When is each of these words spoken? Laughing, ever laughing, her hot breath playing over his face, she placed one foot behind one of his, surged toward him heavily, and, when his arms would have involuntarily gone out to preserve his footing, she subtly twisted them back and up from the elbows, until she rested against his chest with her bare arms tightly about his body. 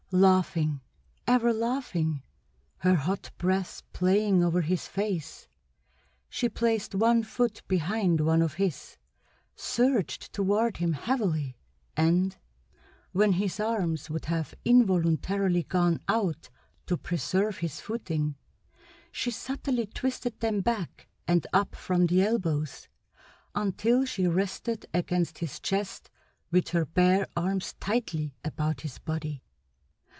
Laughing, 0.13 0.81
ever 1.25 1.53
laughing, 1.53 2.21
her 2.79 2.95
hot 2.95 3.31
breath 3.37 3.81
playing 3.93 4.43
over 4.43 4.59
his 4.59 4.85
face, 4.85 5.47
she 6.27 6.49
placed 6.49 6.93
one 6.93 7.23
foot 7.23 7.61
behind 7.69 8.19
one 8.19 8.41
of 8.41 8.55
his, 8.55 8.97
surged 9.55 10.33
toward 10.33 10.75
him 10.75 10.91
heavily, 10.91 11.55
and, 11.95 12.35
when 13.13 13.31
his 13.31 13.57
arms 13.57 14.09
would 14.09 14.25
have 14.25 14.53
involuntarily 14.65 15.63
gone 15.63 15.97
out 16.09 16.49
to 16.85 16.97
preserve 16.97 17.59
his 17.59 17.79
footing, 17.79 18.35
she 19.13 19.31
subtly 19.31 19.85
twisted 19.85 20.37
them 20.41 20.59
back 20.59 21.07
and 21.25 21.47
up 21.53 21.73
from 21.73 22.07
the 22.07 22.21
elbows, 22.21 22.89
until 23.55 24.03
she 24.03 24.27
rested 24.27 24.85
against 24.93 25.37
his 25.37 25.57
chest 25.61 26.09
with 26.51 26.67
her 26.71 26.85
bare 26.85 27.25
arms 27.37 27.75
tightly 27.79 28.35
about 28.43 28.81
his 28.81 28.99
body. 28.99 29.41